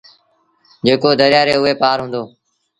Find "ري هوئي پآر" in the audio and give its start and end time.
1.47-1.97